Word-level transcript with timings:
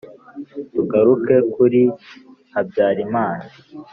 tugaruke 0.73 1.35
kuri 1.53 1.81
habyarimana. 2.53 3.45